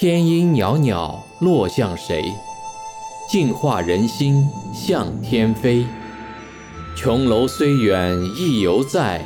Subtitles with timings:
[0.00, 2.32] 天阴袅袅落向谁？
[3.28, 5.84] 净化人心向天飞。
[6.96, 9.22] 琼楼虽远意犹在，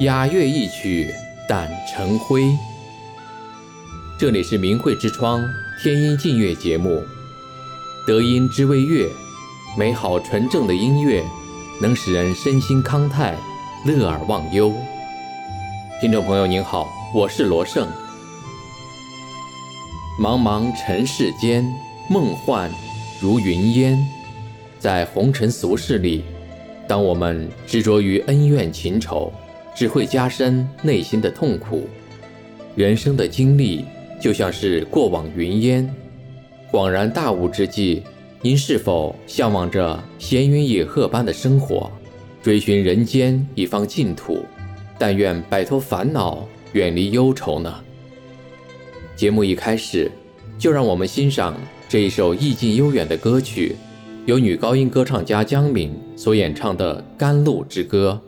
[0.00, 1.10] 雅乐一曲
[1.48, 2.54] 胆成灰。
[4.18, 5.42] 这里是明慧之窗
[5.82, 7.02] 天音静乐节目，
[8.06, 9.08] 德音知味乐，
[9.78, 11.24] 美好纯正的音乐
[11.80, 13.34] 能使人身心康泰，
[13.86, 14.70] 乐而忘忧。
[15.98, 17.88] 听众朋友您好，我是罗胜。
[20.18, 21.64] 茫茫尘世间，
[22.10, 22.68] 梦幻
[23.20, 23.96] 如云烟。
[24.76, 26.24] 在红尘俗世里，
[26.88, 29.32] 当我们执着于恩怨情仇，
[29.76, 31.88] 只会加深内心的痛苦。
[32.74, 33.84] 人生的经历
[34.20, 35.88] 就像是过往云烟，
[36.72, 38.02] 恍然大悟之际，
[38.42, 41.88] 您是否向往着闲云野鹤般的生活，
[42.42, 44.44] 追寻人间一方净土？
[44.98, 47.72] 但愿摆脱烦恼，远离忧愁呢？
[49.18, 50.08] 节目一开始，
[50.60, 51.52] 就让我们欣赏
[51.88, 53.74] 这一首意境悠远的歌曲，
[54.26, 58.22] 由女高音歌唱家江敏所演唱的《甘露之歌》。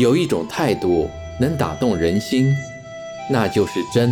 [0.00, 2.56] 有一种态度能打动人心，
[3.28, 4.10] 那就是真；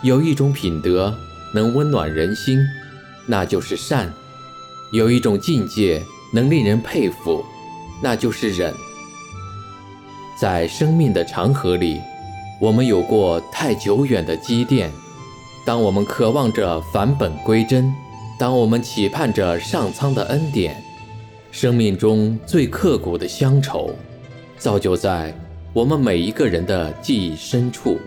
[0.00, 1.12] 有一种品德
[1.52, 2.64] 能温暖人心，
[3.26, 4.06] 那就是善；
[4.92, 6.00] 有一种境界
[6.32, 7.44] 能令人佩服，
[8.00, 8.72] 那就是忍。
[10.40, 12.00] 在生命的长河里，
[12.60, 14.92] 我们有过太久远的积淀。
[15.64, 17.92] 当我们渴望着返本归真，
[18.38, 20.80] 当我们期盼着上苍的恩典，
[21.50, 23.90] 生命中最刻骨的乡愁。
[24.58, 25.34] 造就在
[25.72, 27.98] 我们每一个人的记忆深处，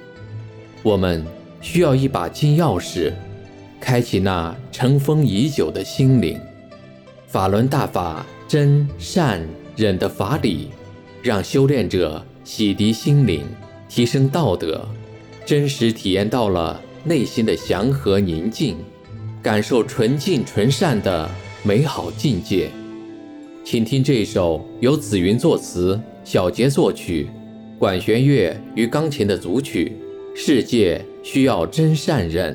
[0.81, 1.23] 我们
[1.61, 3.13] 需要一把金钥匙，
[3.79, 6.39] 开启那尘封已久的心灵。
[7.27, 10.69] 法轮大法真善忍的法理，
[11.21, 13.45] 让修炼者洗涤心灵，
[13.87, 14.87] 提升道德，
[15.45, 18.75] 真实体验到了内心的祥和宁静，
[19.43, 21.29] 感受纯净纯善的
[21.61, 22.71] 美好境界。
[23.63, 25.99] 请听这首由紫云作词、
[26.31, 27.27] 小杰作曲、
[27.79, 29.97] 管弦乐与钢琴的组曲
[30.39, 32.53] 《世界需要真善任》。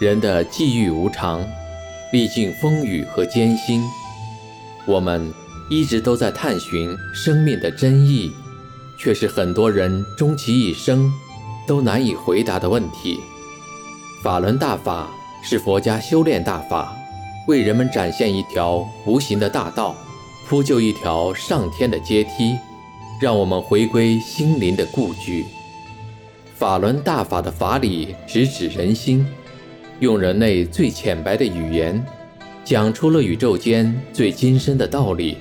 [0.00, 1.46] 人的际遇无常，
[2.10, 3.84] 历尽风雨和艰辛，
[4.86, 5.30] 我们
[5.68, 8.32] 一直都在探寻生命的真意，
[8.98, 11.12] 却是很多人终其一生
[11.66, 13.20] 都难以回答的问题。
[14.22, 15.10] 法轮大法
[15.42, 16.96] 是佛家修炼大法，
[17.46, 19.94] 为人们展现一条无形的大道，
[20.48, 22.56] 铺就一条上天的阶梯，
[23.20, 25.44] 让我们回归心灵的故居。
[26.56, 29.26] 法轮大法的法理直指人心，
[30.00, 32.02] 用人类最浅白的语言，
[32.64, 35.36] 讲出了宇宙间最精深的道理，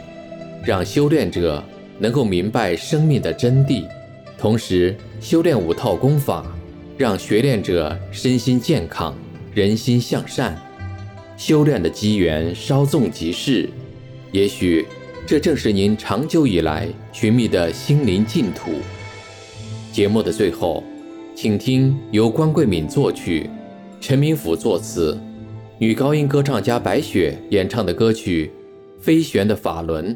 [0.65, 1.63] 让修炼者
[1.97, 3.85] 能够明白生命的真谛。
[4.37, 6.45] 同时，修炼五套功法，
[6.97, 9.17] 让学练者身心健康，
[9.53, 10.61] 人心向善。
[11.37, 13.69] 修炼的机缘稍纵即逝，
[14.33, 14.85] 也许
[15.25, 18.71] 这正是您长久以来寻觅的心灵净土。
[19.93, 20.83] 节目的最后。
[21.35, 23.49] 请听由关桂敏作曲，
[24.01, 25.19] 陈明甫作词，
[25.77, 28.49] 女高音歌唱家白雪演唱的歌曲
[29.03, 30.15] 《飞旋的法轮》。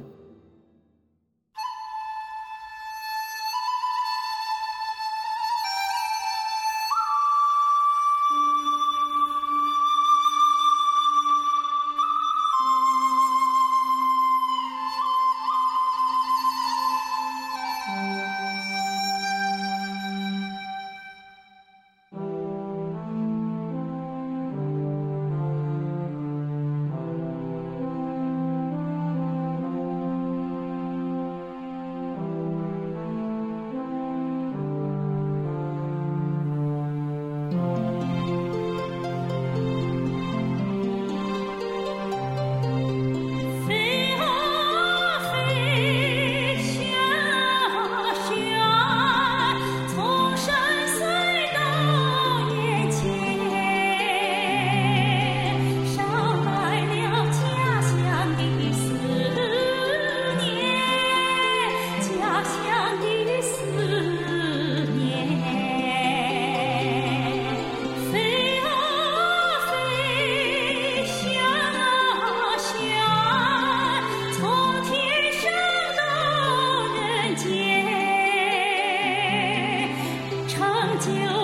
[81.04, 81.43] 酒。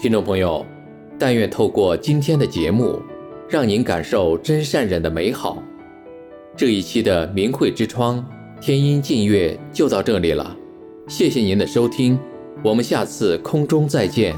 [0.00, 0.64] 听众朋友，
[1.18, 3.02] 但愿透过今天的节目，
[3.48, 5.60] 让您感受真善忍的美好。
[6.56, 8.24] 这一期的明慧之窗
[8.60, 10.56] 天音净月就到这里了，
[11.08, 12.16] 谢谢您的收听，
[12.62, 14.36] 我们下次空中再见。